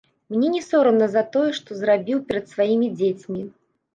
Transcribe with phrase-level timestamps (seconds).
[0.33, 3.41] Мне не сорамна за тое, што зрабіў перад сваімі дзецьмі.